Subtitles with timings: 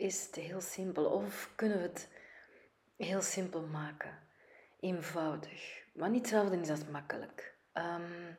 [0.00, 2.08] is het heel simpel of kunnen we het
[2.96, 4.18] heel simpel maken.
[4.80, 5.84] Eenvoudig.
[5.94, 7.54] Maar niet hetzelfde is als makkelijk.
[7.74, 8.38] Um,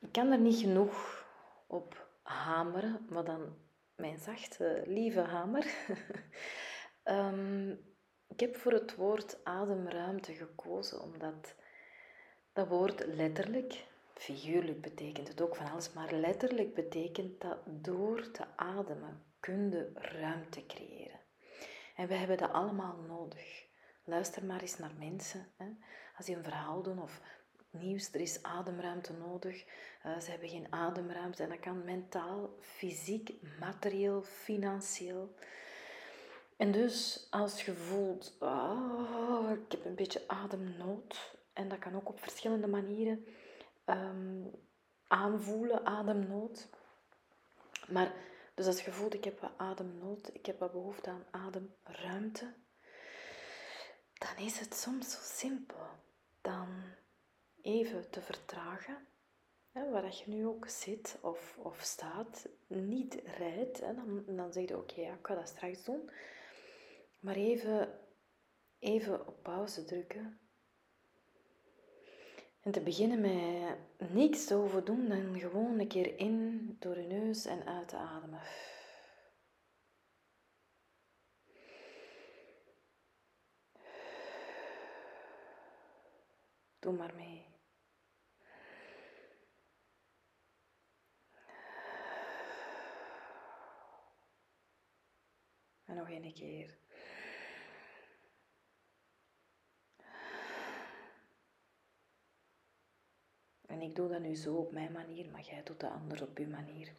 [0.00, 1.26] ik kan er niet genoeg
[1.66, 3.56] op hameren, maar dan
[3.96, 5.66] mijn zachte, lieve hamer.
[7.04, 7.70] um,
[8.34, 11.54] ik heb voor het woord ademruimte gekozen omdat
[12.52, 13.86] dat woord letterlijk
[14.18, 19.27] Figuurlijk betekent het ook van alles, maar letterlijk betekent dat door te ademen
[19.94, 21.20] ruimte creëren.
[21.96, 23.66] En we hebben dat allemaal nodig.
[24.04, 25.46] Luister maar eens naar mensen.
[25.56, 25.66] Hè.
[26.16, 27.20] Als die een verhaal doen of
[27.70, 29.64] nieuws, er is ademruimte nodig.
[30.06, 35.34] Uh, ze hebben geen ademruimte en dat kan mentaal, fysiek, materieel, financieel.
[36.56, 42.08] En dus als je voelt, oh, ik heb een beetje ademnood, en dat kan ook
[42.08, 43.26] op verschillende manieren
[43.86, 44.50] um,
[45.06, 46.68] aanvoelen, ademnood.
[47.88, 48.12] Maar
[48.58, 52.54] dus als je voelt, ik heb wat ademnood, ik heb wat behoefte aan ademruimte,
[54.12, 55.86] dan is het soms zo simpel.
[56.40, 56.68] Dan
[57.62, 59.06] even te vertragen,
[59.70, 63.80] hè, waar je nu ook zit of, of staat, niet rijdt.
[63.80, 66.10] Hè, dan, dan zeg je, oké, ja, ik ga dat straks doen.
[67.18, 68.00] Maar even,
[68.78, 70.40] even op pauze drukken
[72.62, 73.20] en te beginnen
[73.98, 77.88] met niks te hoeven doen dan gewoon een keer in door je neus en uit
[77.88, 78.40] te ademen.
[86.78, 87.46] Doe maar mee.
[95.84, 96.87] En nog een keer.
[103.88, 106.46] Ik doe dat nu zo op mijn manier, maar jij doet dat anders op je
[106.46, 106.92] manier.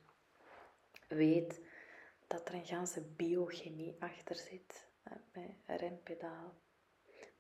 [1.07, 1.61] Weet
[2.27, 4.87] dat er een ganse biochemie achter zit.
[5.31, 6.53] Bij rempedaal,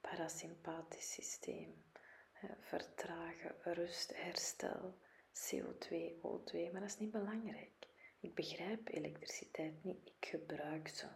[0.01, 1.83] parasympathisch systeem,
[2.59, 4.97] vertragen, rust, herstel,
[5.33, 6.71] CO2, O2.
[6.71, 7.87] Maar dat is niet belangrijk.
[8.19, 11.07] Ik begrijp elektriciteit niet, ik gebruik ze.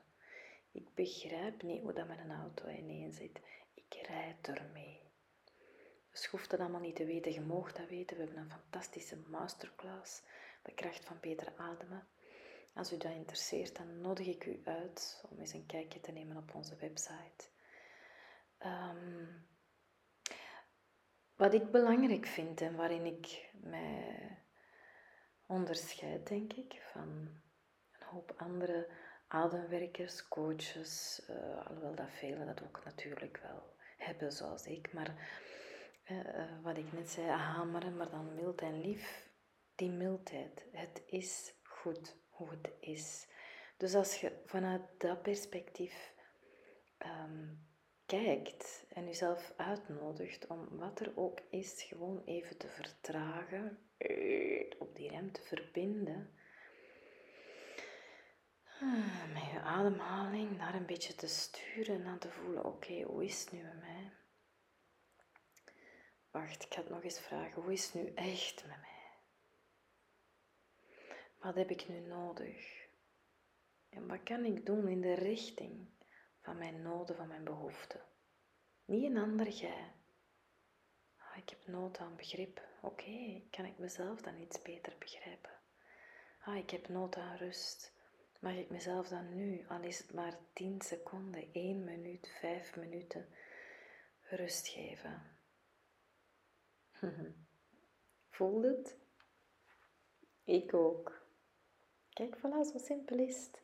[0.71, 3.41] Ik begrijp niet hoe dat met een auto ineen zit.
[3.73, 5.02] Ik rijd ermee.
[6.13, 8.17] Dus je hoeft dat allemaal niet te weten, je mag dat weten.
[8.17, 10.21] We hebben een fantastische masterclass,
[10.61, 12.07] de kracht van beter ademen.
[12.73, 16.37] Als u dat interesseert, dan nodig ik u uit om eens een kijkje te nemen
[16.37, 17.45] op onze website.
[18.57, 19.25] Ehm,
[21.35, 24.37] wat ik belangrijk vind en waarin ik mij
[25.45, 27.09] onderscheid, denk ik, van
[27.91, 28.87] een hoop andere
[29.27, 35.15] ademwerkers, coaches, uh, alhoewel dat velen dat ook natuurlijk wel hebben zoals ik, maar
[36.11, 39.31] uh, wat ik net zei, hameren, maar dan mild en lief.
[39.75, 40.65] Die mildheid.
[40.71, 43.27] Het is goed hoe het is.
[43.77, 46.13] Dus als je vanuit dat perspectief
[46.97, 47.47] ehm,
[48.05, 53.77] kijkt en jezelf uitnodigt om wat er ook is, gewoon even te vertragen,
[54.79, 56.33] op die rem te verbinden.
[58.81, 63.41] Ah, met je ademhaling naar een beetje te sturen en te voelen: oké, hoe is
[63.41, 64.11] het nu met mij?
[66.33, 67.61] Wacht, ik ga het nog eens vragen.
[67.61, 69.11] Hoe is het nu echt met mij?
[71.39, 72.87] Wat heb ik nu nodig?
[73.89, 75.87] En wat kan ik doen in de richting
[76.41, 78.01] van mijn noden, van mijn behoeften?
[78.85, 79.91] Niet een ander jij.
[81.17, 82.61] Ah, ik heb nood aan begrip.
[82.81, 85.51] Oké, kan ik mezelf dan iets beter begrijpen?
[86.43, 87.93] Ah, ik heb nood aan rust.
[88.39, 93.27] Mag ik mezelf dan nu, al is het maar 10 seconden, 1 minuut, 5 minuten,
[94.21, 95.41] rust geven?
[98.35, 98.97] Voel het?
[100.43, 101.21] Ik ook.
[102.09, 103.61] Kijk, voilà, zo simpel is het.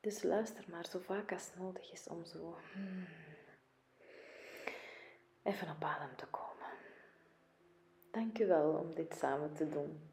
[0.00, 2.56] Dus luister maar zo vaak als nodig is om zo
[5.42, 6.66] even op adem te komen.
[8.10, 10.11] Dank u wel om dit samen te doen.